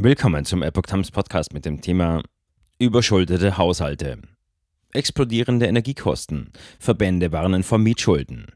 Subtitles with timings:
[0.00, 2.22] Willkommen zum Epoch Times Podcast mit dem Thema
[2.78, 4.22] Überschuldete Haushalte.
[4.92, 6.52] Explodierende Energiekosten.
[6.78, 8.46] Verbände warnen vor Mietschulden.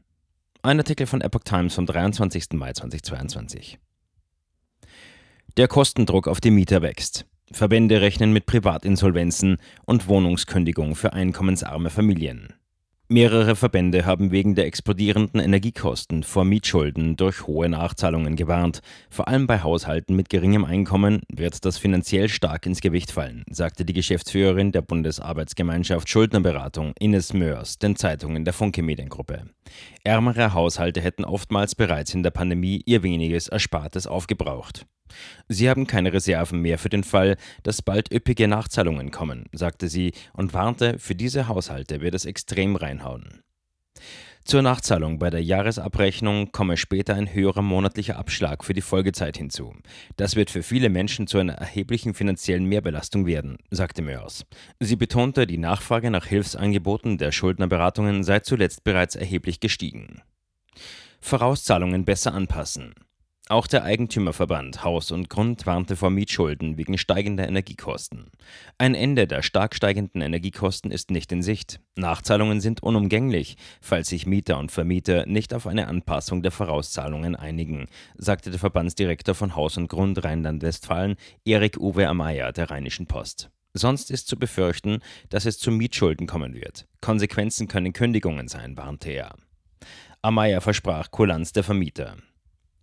[0.61, 2.53] Ein Artikel von Epoch Times vom 23.
[2.53, 3.77] Mai 2022.
[5.57, 7.25] Der Kostendruck auf die Mieter wächst.
[7.51, 12.53] Verbände rechnen mit Privatinsolvenzen und Wohnungskündigung für einkommensarme Familien.
[13.13, 18.81] Mehrere Verbände haben wegen der explodierenden Energiekosten vor Mietschulden durch hohe Nachzahlungen gewarnt.
[19.11, 23.85] Vor allem bei Haushalten mit geringem Einkommen wird das finanziell stark ins Gewicht fallen, sagte
[23.85, 29.43] die Geschäftsführerin der Bundesarbeitsgemeinschaft Schuldnerberatung Ines Mörs den Zeitungen der Funke Mediengruppe.
[30.03, 34.85] Ärmere Haushalte hätten oftmals bereits in der Pandemie ihr weniges Erspartes aufgebraucht.
[35.47, 40.13] Sie haben keine Reserven mehr für den Fall, dass bald üppige Nachzahlungen kommen, sagte sie
[40.33, 43.43] und warnte, für diese Haushalte wird es extrem reinhauen.
[44.45, 49.73] Zur Nachzahlung bei der Jahresabrechnung komme später ein höherer monatlicher Abschlag für die Folgezeit hinzu.
[50.17, 54.45] Das wird für viele Menschen zu einer erheblichen finanziellen Mehrbelastung werden, sagte Mörs.
[54.79, 60.21] Sie betonte, die Nachfrage nach Hilfsangeboten der Schuldnerberatungen sei zuletzt bereits erheblich gestiegen.
[61.21, 62.95] Vorauszahlungen besser anpassen.
[63.49, 68.31] Auch der Eigentümerverband Haus und Grund warnte vor Mietschulden wegen steigender Energiekosten.
[68.77, 71.81] Ein Ende der stark steigenden Energiekosten ist nicht in Sicht.
[71.97, 77.87] Nachzahlungen sind unumgänglich, falls sich Mieter und Vermieter nicht auf eine Anpassung der Vorauszahlungen einigen,
[78.15, 83.49] sagte der Verbandsdirektor von Haus und Grund Rheinland-Westfalen, Erik Uwe Amaya der Rheinischen Post.
[83.73, 86.87] Sonst ist zu befürchten, dass es zu Mietschulden kommen wird.
[87.01, 89.35] Konsequenzen können Kündigungen sein, warnte er.
[90.21, 92.15] Amaya versprach Kulanz der Vermieter.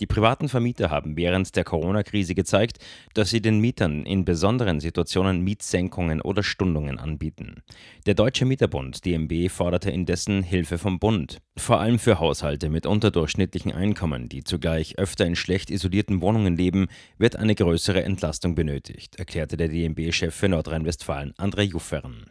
[0.00, 2.78] Die privaten Vermieter haben während der Corona-Krise gezeigt,
[3.12, 7.62] dass sie den Mietern in besonderen Situationen Mietsenkungen oder Stundungen anbieten.
[8.06, 13.72] Der Deutsche Mieterbund DMB forderte indessen Hilfe vom Bund, vor allem für Haushalte mit unterdurchschnittlichen
[13.72, 19.58] Einkommen, die zugleich öfter in schlecht isolierten Wohnungen leben, wird eine größere Entlastung benötigt, erklärte
[19.58, 22.24] der DMB-Chef für Nordrhein-Westfalen André Juffern.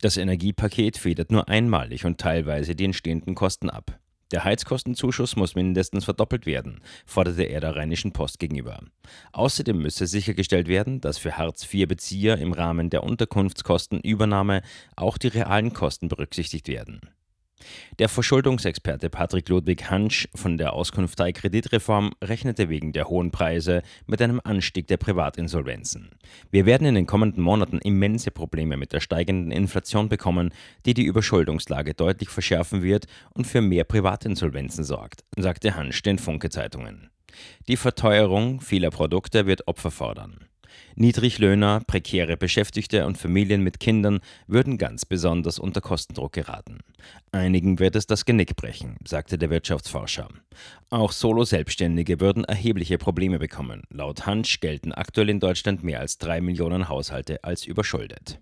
[0.00, 3.98] Das Energiepaket federt nur einmalig und teilweise die entstehenden Kosten ab.
[4.32, 8.80] Der Heizkostenzuschuss muss mindestens verdoppelt werden, forderte er der Rheinischen Post gegenüber.
[9.32, 14.62] Außerdem müsse sichergestellt werden, dass für Hartz-IV-Bezieher im Rahmen der Unterkunftskostenübernahme
[14.96, 17.00] auch die realen Kosten berücksichtigt werden.
[17.98, 24.20] Der Verschuldungsexperte Patrick Ludwig Hansch von der Auskunftei Kreditreform rechnete wegen der hohen Preise mit
[24.20, 26.10] einem Anstieg der Privatinsolvenzen.
[26.50, 30.52] Wir werden in den kommenden Monaten immense Probleme mit der steigenden Inflation bekommen,
[30.84, 37.10] die die Überschuldungslage deutlich verschärfen wird und für mehr Privatinsolvenzen sorgt, sagte Hansch den Funke-Zeitungen.
[37.68, 40.46] Die Verteuerung vieler Produkte wird Opfer fordern.
[40.94, 46.78] Niedriglöhner, prekäre Beschäftigte und Familien mit Kindern würden ganz besonders unter Kostendruck geraten.
[47.32, 50.28] Einigen wird es das Genick brechen, sagte der Wirtschaftsforscher.
[50.90, 53.82] Auch Solo-Selbstständige würden erhebliche Probleme bekommen.
[53.90, 58.40] Laut Hansch gelten aktuell in Deutschland mehr als drei Millionen Haushalte als überschuldet.